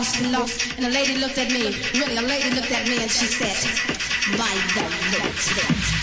lost 0.00 0.20
and 0.22 0.32
lost. 0.32 0.78
And 0.78 0.86
a 0.86 0.88
lady 0.88 1.18
looked 1.18 1.36
at 1.36 1.52
me, 1.52 1.76
really, 1.92 2.16
a 2.16 2.22
lady 2.22 2.50
looked 2.56 2.72
at 2.72 2.88
me 2.88 3.02
and 3.02 3.10
she 3.10 3.26
said, 3.26 3.54
my 4.38 4.54
love, 4.74 5.99